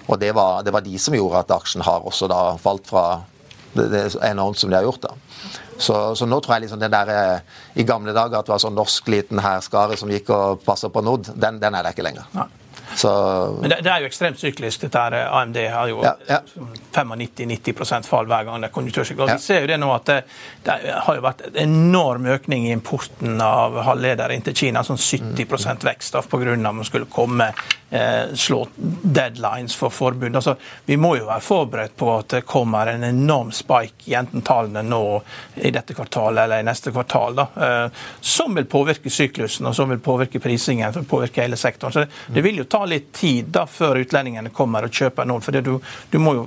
[0.06, 3.22] Og det var, det var, de som gjorde at aksjen har også da falt fra
[3.72, 5.08] det, det enormt som de har gjort.
[5.08, 5.14] da.
[5.80, 8.64] Så, så nå tror jeg liksom den der eh, i gamle dager at det var
[8.66, 12.04] sånn norsk liten hærskare som gikk og passa på Nod, den, den er det ikke
[12.04, 12.28] lenger.
[12.36, 12.50] Ja.
[12.94, 13.10] Så...
[13.60, 14.80] Men det, det, er jo ekstremt syklisk.
[14.84, 15.16] dette her.
[15.40, 16.40] AMD har jo ja, ja.
[16.92, 19.28] 95-90 fall hver gang det er konjunktursykkel.
[19.28, 19.36] Ja.
[19.38, 20.18] Vi ser jo det nå at det,
[20.66, 24.84] det, har jo vært en enorm økning i importen av halvledere inn til Kina.
[24.86, 26.56] Sånn 70% vekst pga.
[26.56, 27.68] at man skulle komme eh,
[28.34, 28.68] slå
[29.02, 30.36] deadlines for forbund.
[30.36, 30.54] Altså,
[30.86, 34.84] vi må jo være forberedt på at det kommer en enorm spike i enten tallene
[34.86, 35.02] nå
[35.54, 39.90] i dette kvartalet eller i neste kvartal, da, eh, som vil påvirke syklusen og som
[39.90, 41.92] vil påvirke prisingen, som vil påvirke hele sektoren.
[41.92, 45.42] Så det, det vil jo ta litt tid da før utlendingene kommer og kjøper noen.
[45.42, 45.78] for du,
[46.10, 46.46] du, jo,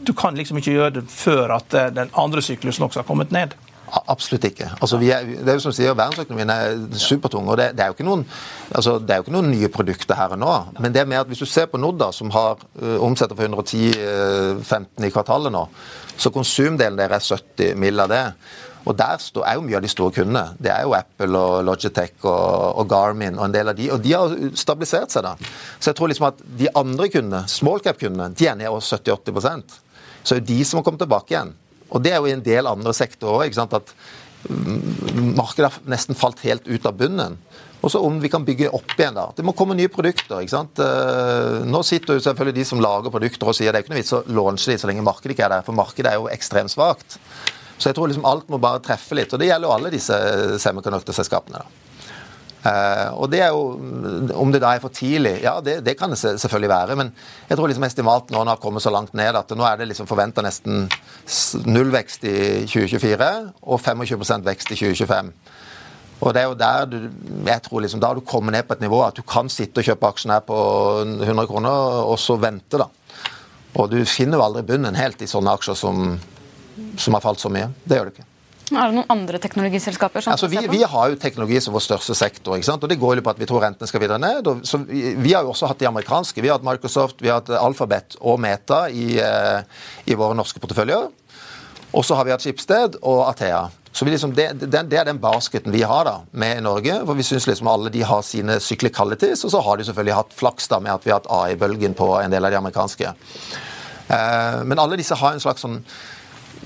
[0.00, 3.34] du, kan liksom ikke gjøre det før at eh, den andre syklusen også har kommet
[3.34, 3.56] ned.
[4.08, 4.68] Absolutt ikke.
[4.80, 7.48] Altså, er, det er jo som sier, Verdensøkonomien er supertung.
[7.48, 8.24] og det, det, er jo ikke noen,
[8.74, 10.54] altså, det er jo ikke noen nye produkter her og nå.
[10.78, 13.48] Men det er mer at hvis du ser på Nodda, som har uh, omsetter for
[13.48, 15.66] 110-15 uh, i kvartalet nå,
[16.18, 18.00] så konsumdelen der er 70 mill.
[18.00, 18.24] av det.
[18.88, 20.54] Og Der er jo mye av de store kundene.
[20.56, 23.90] Det er jo Apple og Logitech og, Garmin og en del av de.
[23.92, 25.34] Og de har stabilisert seg, da.
[25.78, 29.76] Så jeg tror liksom at de andre kundene, small cap-kundene, de er ned over 70-80
[30.22, 31.52] Så det er jo de som har kommet tilbake igjen.
[31.88, 33.58] Og det er jo i en del andre sektorer òg.
[33.78, 33.94] At
[34.48, 37.38] mm, markedet har nesten falt helt ut av bunnen.
[37.78, 39.28] Og så om vi kan bygge opp igjen, da.
[39.36, 40.40] Det må komme nye produkter.
[40.42, 40.80] ikke sant?
[40.82, 44.00] Eh, nå sitter jo selvfølgelig de som lager produkter og sier det er ikke noe
[44.00, 46.74] vits å launche de så lenge markedet ikke er der, for markedet er jo ekstremt
[46.74, 47.20] svakt.
[47.78, 49.30] Så jeg tror liksom alt må bare treffe litt.
[49.30, 50.16] Og det gjelder jo alle disse
[50.64, 51.62] semiconductor-selskapene.
[52.58, 53.78] Uh, og det er jo,
[54.34, 56.96] Om det da er for tidlig, ja det, det kan det selvfølgelig være.
[56.98, 57.12] Men
[57.48, 60.08] jeg tror liksom estimaten nå har kommet så langt ned at nå er det liksom
[60.10, 60.88] forventa nesten
[61.68, 63.30] nullvekst i 2024
[63.62, 65.32] og 25% vekst i 2025.
[66.18, 66.96] Og det er jo der du,
[67.46, 69.78] jeg tror liksom, da har du kommet ned på et nivå at du kan sitte
[69.78, 70.56] og kjøpe aksjen her på
[71.04, 72.88] 100 kroner, og så vente, da.
[73.78, 76.18] Og du finner jo aldri bunnen helt i sånne aksjer som
[76.96, 77.70] som har falt så mye.
[77.84, 78.26] Det gjør du ikke.
[78.74, 82.16] Er det noen andre teknologiselskaper som altså, vi, vi, har jo teknologi som vår største
[82.18, 82.56] sektor.
[82.56, 82.84] ikke sant?
[82.84, 84.50] og Det går jo på at vi tror rentene skal videre ned.
[84.50, 86.42] Og, så vi, vi, har jo også hatt de amerikanske.
[86.42, 89.62] Vi har hatt Microsoft, vi har hatt Alphabet og Meta i, eh,
[90.08, 91.08] i våre norske porteføljer.
[91.96, 93.68] Og så har vi hatt Schibsted og Athea.
[93.92, 97.00] Så liksom, det, det, det, er den basketen vi har da, med Norge.
[97.06, 100.36] for Vi syns liksom alle de har sine cyclicalities, og så har de selvfølgelig hatt
[100.36, 103.14] flaks da med at vi har hatt AI-bølgen på en del av de amerikanske.
[104.08, 105.80] Eh, men alle disse har en slags sånn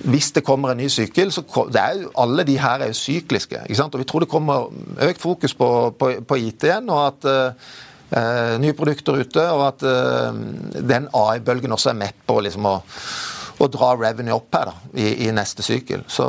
[0.04, 2.98] hvis det kommer en ny sykkel så det er jo, Alle de her er jo
[2.98, 3.62] sykliske.
[3.66, 3.94] ikke sant?
[3.94, 4.68] Og Vi tror det kommer
[5.08, 9.84] økt fokus på, på, på IT igjen, og at uh, nye produkter ute, og at
[9.86, 10.32] uh,
[10.88, 12.74] den AI-bølgen også er med på liksom, å,
[13.58, 16.02] å, dra revenue opp her da, i, i neste sykkel.
[16.08, 16.26] Så,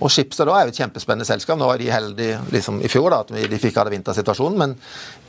[0.00, 1.58] og Schibsted er jo et kjempespennende selskap.
[1.58, 4.76] Nå er de heldige liksom, i fjor da, at de fikk av det vintersituasjonen, men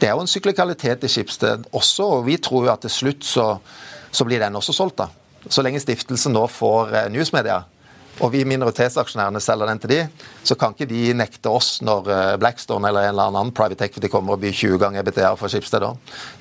[0.02, 3.26] det er jo en syklikalitet i Schibsted også, og vi tror jo at til slutt
[3.28, 3.50] så,
[4.12, 5.00] så blir den også solgt.
[5.06, 7.64] da så lenge stiftelsen nå får eh, newsmedia,
[8.20, 10.00] og vi minoritetsaksjonærene selger den til de,
[10.44, 14.12] så kan ikke de nekte oss når eh, Blackstone eller en eller annen private equity
[14.12, 15.86] kommer og byr 20 ganger EBTA for Schibsted.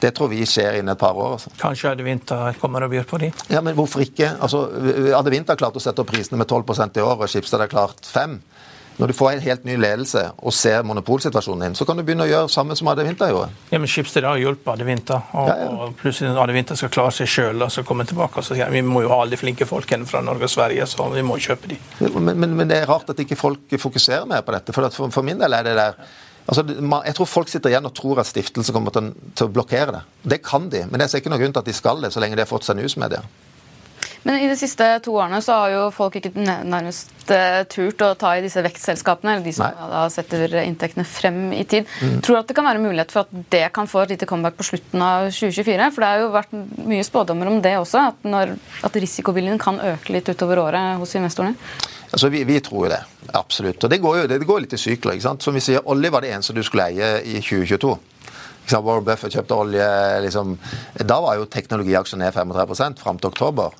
[0.03, 1.37] Det tror vi skjer innen et par år.
[1.39, 1.55] Altså.
[1.61, 3.31] Kanskje Adevinta kommer og byr på de?
[3.53, 4.35] Ja, men hvorfor ikke?
[4.43, 4.67] Altså,
[5.19, 8.03] Adevinta har klart å sette opp prisene med 12% i år, og Schibsted har klart
[8.11, 8.41] 5
[8.99, 12.27] når du får en helt ny ledelse og ser monopolsituasjonen din, så kan du begynne
[12.27, 13.53] å gjøre samme som Adevinta gjorde.
[13.71, 15.69] Ja, men Schibsted har hjulpet Adevinta, og, ja, ja.
[15.71, 18.43] og plutselig Adevinta skal klare seg sjøl og så komme tilbake.
[18.43, 21.07] Så, ja, vi må jo ha alle de flinke folkene fra Norge og Sverige, så
[21.15, 21.79] vi må kjøpe de.
[22.19, 24.75] Men, men, men det er rart at ikke folk fokuserer mer på dette.
[24.75, 26.03] For, for, for min del er det der
[26.49, 29.11] Altså, jeg tror folk sitter igjen og tror at stiftelsen kommer til,
[29.45, 29.99] å blokkere det.
[30.33, 32.23] Det kan de, men jeg ser ikke noen grunn til at de skal det, så
[32.25, 33.21] lenge de har fått seg newsmedia.
[34.23, 38.11] Men i de siste to årene så har jo folk ikke nærmest uh, turt å
[38.19, 39.91] ta i disse vekstselskapene, eller de som Nei.
[39.93, 41.87] da setter inntektene frem i tid.
[42.03, 42.19] Mm.
[42.25, 44.59] Tror du at det kan være mulighet for at det kan få et lite comeback
[44.59, 45.91] på slutten av 2024?
[45.95, 46.57] For det har jo vært
[46.89, 48.57] mye spådommer om det også, at, når,
[48.89, 51.57] at risikoviljen kan øke litt utover året hos investorene?
[52.09, 53.03] Altså, vi, vi, tror jo det,
[53.37, 53.85] absolutt.
[53.85, 55.17] Og det går jo det, det går litt i sykler.
[55.17, 55.45] ikke sant?
[55.45, 57.97] Som vi sier, Olje var det eneste du skulle eie i 2022.
[58.77, 59.89] Warren Buffett kjøpte olje
[60.25, 60.57] liksom,
[61.01, 63.77] Da var jo teknologiaksjer ned 35 fram til oktober.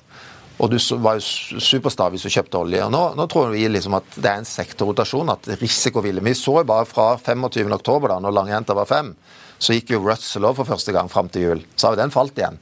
[0.59, 2.81] Og du var jo superstar hvis du kjøpte olje.
[2.83, 6.23] og Nå, nå tror vi liksom at det er en sektorrotasjon, at risikovillig.
[6.25, 7.71] Vi så jo bare fra 25.
[7.77, 9.13] oktober, da når langjenta var fem,
[9.59, 11.63] så gikk jo Russell over for første gang fram til jul.
[11.75, 12.59] Så har jo den falt igjen.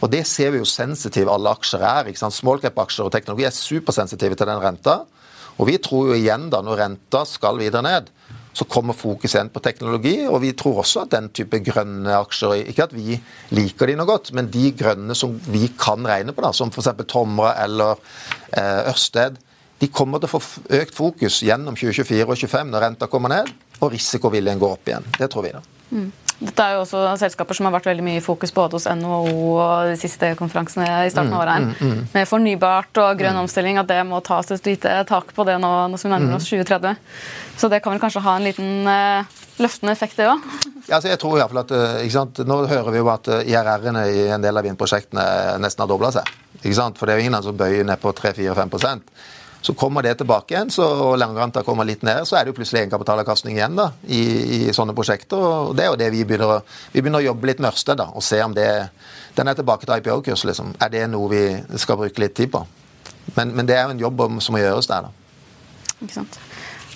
[0.00, 2.10] Og det ser vi jo sensitive alle aksjer er.
[2.10, 2.34] ikke sant?
[2.34, 5.02] Smallcap-aksjer og teknologi er supersensitive til den renta.
[5.60, 8.08] Og vi tror jo igjen, da, når renta skal videre ned,
[8.52, 10.16] så kommer fokus igjen på teknologi.
[10.26, 13.18] Og vi tror også at den type grønne aksjer Ikke at vi
[13.54, 16.92] liker de noe godt, men de grønne som vi kan regne på, da, som f.eks.
[17.10, 17.96] Tomra eller
[18.52, 19.38] eh, Ørsted,
[19.80, 23.52] de kommer til å få økt fokus gjennom 2024 og 2025 når renta kommer ned
[23.80, 25.06] og risikoviljen går opp igjen.
[25.16, 25.54] Det tror vi.
[25.56, 25.62] da.
[25.90, 26.10] Mm.
[26.40, 29.18] Dette er jo også selskaper som har vært veldig mye i fokus både hos NHO
[29.60, 31.66] og de siste konferansene i starten av året.
[31.66, 32.06] Mm, mm, mm.
[32.14, 33.42] Med fornybart og grønn mm.
[33.42, 36.38] omstilling, at det må tas et lite tak på det nå, nå som vi nærmer
[36.38, 36.96] oss 2030.
[36.96, 37.58] Mm.
[37.60, 40.40] Så det kan vel kanskje ha en liten eh, løftende effekt, det òg?
[40.90, 42.40] Ja, altså jeg tror i hvert fall at, eh, ikke sant?
[42.48, 45.26] Nå hører vi jo at eh, IRR-ene i en del av vindprosjektene
[45.62, 46.32] nesten har dobla seg.
[46.62, 46.96] Ikke sant?
[46.98, 48.72] For det er jo ingen som bøyer ned på 3-4-5
[49.60, 52.84] så kommer det tilbake igjen, så langrenta kommer litt ned, så er det jo plutselig
[52.84, 54.20] egenkapitalavkastning igjen da, i,
[54.56, 55.36] i, sånne prosjekter.
[55.36, 58.24] og Det er jo det vi begynner, vi begynner å jobbe litt med Ørsted og
[58.24, 58.70] se om det
[59.36, 60.44] den er tilbake til IPO-kurs.
[60.48, 60.74] liksom.
[60.80, 61.44] Er det noe vi
[61.78, 62.64] skal bruke litt tid på?
[63.36, 65.06] Men, men det er jo en jobb som må gjøres der.
[65.06, 65.12] da.
[66.00, 66.40] Ikke sant.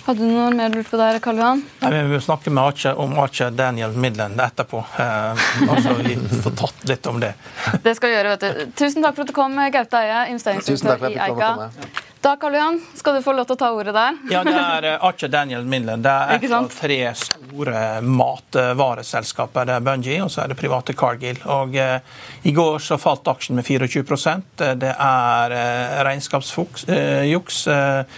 [0.05, 1.61] Hadde du noe mer lurt på der, Karl Johan?
[1.81, 4.83] Nei, Vi vil snakke med Archer, om Archer Daniel Midland etterpå.
[5.01, 7.31] Eh, altså, vi får tatt litt om det.
[7.81, 8.75] Det skal vi gjøre, vet du.
[8.83, 12.04] Tusen takk for at du kom, Gaute Eie, investeringsdirektør i Eika.
[12.25, 14.15] Da Karl Johan, skal du få lov til å ta ordet der.
[14.33, 16.01] Ja, det er uh, Archer Daniel Midland.
[16.01, 19.67] Det er et av tre store matvareselskaper.
[19.69, 21.37] Det er Bungie, og så er det private Cargill.
[21.53, 21.99] Og eh,
[22.49, 26.89] I går så falt aksjen med 24% Det er eh, regnskapsjuks.
[26.89, 28.09] Uh, Ehm,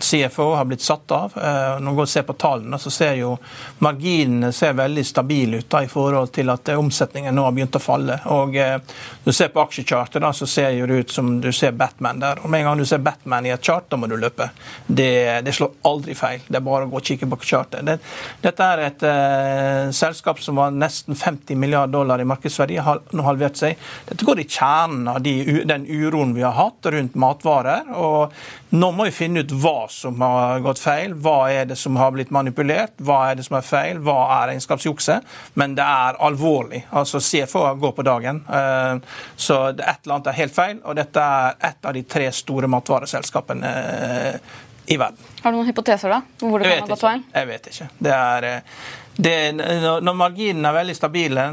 [0.00, 1.32] CFO har blitt satt av.
[1.36, 3.32] Eh, når man ser på tallene, så ser jo
[3.78, 7.82] marginene ser veldig stabile ut da, i forhold til at omsetningen nå har begynt å
[7.82, 8.18] falle.
[8.34, 8.76] Og eh,
[9.24, 12.42] du ser på aksjechartet, da, så ser det ut som du ser Batman der.
[12.42, 14.50] Og Med en gang du ser Batman i et chart, da må du løpe.
[14.86, 16.44] Det, det slår aldri feil.
[16.46, 17.84] Det er bare å gå og kikke på chartet.
[17.86, 17.98] Det,
[18.44, 23.24] dette er et uh, selskap som var nesten 50 milliarder dollar i markedsverdi, har nå
[23.26, 23.78] halvert seg.
[24.08, 25.34] Dette går i kjernen av de,
[25.68, 27.88] den uroen vi har hatt rundt matvarer.
[27.94, 28.34] og
[28.74, 31.14] nå må vi finne ut hva som har gått feil.
[31.14, 32.96] Hva er det som har blitt manipulert?
[32.98, 34.00] Hva er det som er feil?
[34.04, 35.28] Hva er regnskapsjukset?
[35.60, 36.82] Men det er alvorlig.
[36.90, 38.42] Altså CFO går på dagen.
[38.48, 38.96] Eh,
[39.36, 42.70] så et eller annet er helt feil, og dette er et av de tre store
[42.74, 44.52] matvareselskapene eh,
[44.92, 45.32] i verden.
[45.42, 46.20] Har du noen hypoteser da?
[46.42, 47.24] Hvor det kan ha gått feil?
[47.32, 47.90] Jeg vet ikke.
[47.98, 48.50] Det er...
[48.50, 51.44] Eh, det, når marginene er veldig stabile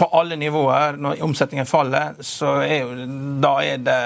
[0.00, 3.04] på alle nivåer, når omsetningen faller, så er jo,
[3.38, 4.00] da er det,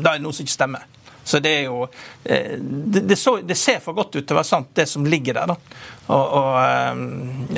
[0.00, 0.86] da er det noe som ikke stemmer.
[1.30, 1.84] Så det er jo
[2.24, 5.06] eh, det, det, så, det, ser for godt ut til å være sant, det som
[5.06, 5.52] ligger der.
[5.52, 5.56] da.
[6.10, 7.04] Og, og eh,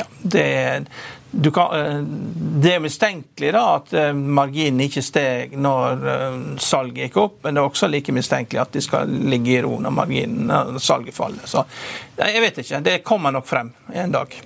[0.02, 0.44] ja, det,
[1.54, 1.98] kan, eh,
[2.62, 6.06] det er mistenkelig da at marginen ikke steg når
[6.60, 9.78] salget gikk opp, men det er også like mistenkelig at de skal ligge i ro
[9.80, 11.48] når marginen, når salget faller.
[11.48, 11.64] Så
[12.20, 12.84] jeg vet ikke.
[12.84, 14.42] Det kommer nok frem en dag.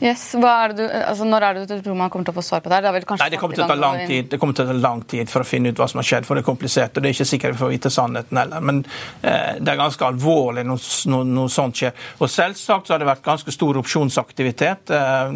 [0.00, 2.62] Yes, er du, altså Når er det du tror man kommer til å få svar
[2.64, 2.78] på det?
[2.80, 5.02] Det, Nei, det kommer til å ta lang tid Det kommer til å ta lang
[5.04, 6.96] tid for å finne ut hva som har skjedd, for det er komplisert.
[6.96, 8.64] og Det er ikke sikkert vi får vite sannheten heller.
[8.64, 8.78] Men
[9.20, 11.92] eh, det er ganske alvorlig når noe, noe, sånt skjer.
[12.20, 14.92] Og Selvsagt så har det vært ganske stor opsjonsaktivitet.
[14.96, 15.34] Eh,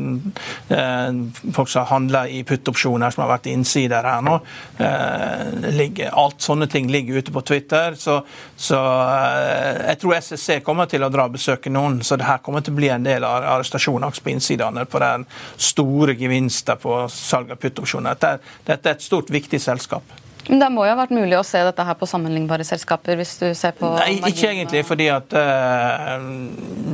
[0.78, 1.20] eh,
[1.58, 4.38] folk som handler i puttopsjoner, som har vært innsider her nå.
[4.80, 7.98] Eh, ligger, alt sånne ting ligger ute på Twitter.
[8.00, 8.22] Så,
[8.56, 12.40] så eh, jeg tror SSC kommer til å dra og besøke noen, så det her
[12.44, 16.78] kommer til å bli en del av arrestasjoner på innsiden innsidene på den store gevinsten
[16.78, 18.14] på salg av puttopsjoner.
[18.14, 20.04] Dette, dette er et stort, viktig selskap.
[20.48, 23.16] Men Det må jo ha vært mulig å se dette her på sammenlignbare selskaper?
[23.16, 23.88] hvis du ser på...
[23.96, 26.20] Nei, ikke egentlig, fordi at uh,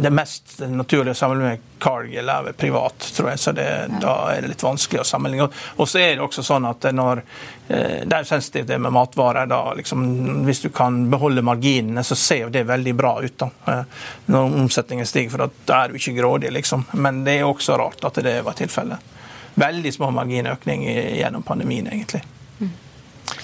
[0.04, 3.40] det mest naturlige å sammenligne med Cargill er privat, tror jeg.
[3.42, 4.00] Så det, ja.
[4.02, 5.48] da er det litt vanskelig å sammenligne.
[5.80, 8.94] Og så er det også sånn at når uh, Det er jo sensitivt det med
[8.94, 9.50] matvarer.
[9.50, 10.04] da, liksom,
[10.46, 13.38] Hvis du kan beholde marginene, så ser jo det veldig bra ut.
[13.40, 16.86] da, uh, Når omsetningen stiger, for da er du ikke grådig, liksom.
[16.92, 19.16] Men det er også rart at det var tilfellet.
[19.58, 20.86] Veldig små marginøkning
[21.18, 22.22] gjennom pandemien, egentlig.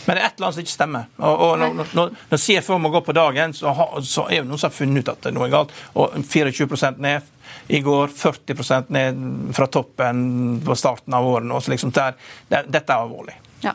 [0.07, 1.07] Men det er et eller annet som ikke stemmer.
[1.19, 4.51] Og, og når, når, når, CFO må gå på dagen, så, ha, så er det
[4.51, 5.75] noen som har funnet ut at det er noe galt.
[5.99, 7.33] Og 24 ned
[7.75, 9.21] i går, 40% ned
[9.57, 10.23] fra toppen
[10.64, 11.51] på starten av året.
[11.64, 12.14] Så liksom der,
[12.49, 13.35] det, dette er alvorlig.
[13.64, 13.75] Ja.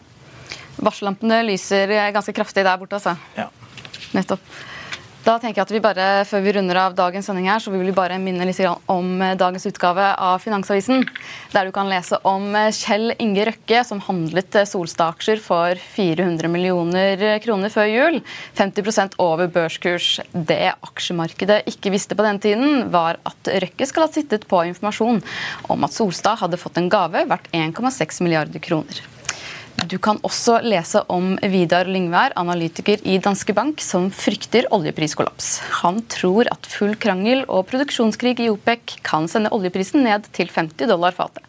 [0.80, 3.18] Varsellampene lyser ganske kraftig der borte, altså.
[3.36, 3.50] Ja.
[4.16, 4.44] Nettopp.
[5.22, 7.84] Da tenker jeg at vi bare, Før vi runder av dagens sending, her, så vil
[7.86, 8.58] vi bare minne litt
[8.90, 11.06] om dagens utgave av Finansavisen.
[11.54, 17.74] Der du kan lese om Kjell Inge Røkke, som handlet Solstad-aksjer for 400 millioner kroner
[17.74, 18.20] før jul.
[18.58, 20.10] 50% over børskurs.
[20.34, 25.22] Det aksjemarkedet ikke visste på den tiden, var at Røkke skal ha sittet på informasjon
[25.70, 29.11] om at Solstad hadde fått en gave verdt 1,6 milliarder kroner.
[29.90, 35.56] Du kan også lese om Vidar Lyngvær, analytiker i Danske Bank, som frykter oljepriskollaps.
[35.82, 40.92] Han tror at full krangel og produksjonskrig i OPEC kan sende oljeprisen ned til 50
[40.92, 41.42] dollar fatet.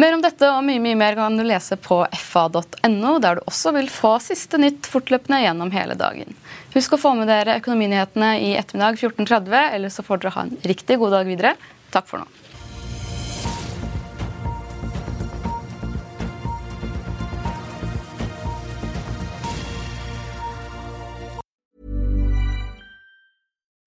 [0.00, 3.74] Mer om dette og mye mye mer kan du lese på fa.no, der du også
[3.76, 6.32] vil få siste nytt fortløpende gjennom hele dagen.
[6.72, 10.56] Husk å få med dere økonominyhetene i ettermiddag 14.30, eller så får dere ha en
[10.64, 11.58] riktig god dag videre.
[11.92, 12.49] Takk for nå.